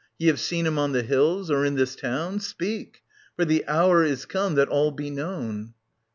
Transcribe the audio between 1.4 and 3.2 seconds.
Or in this town? Speak I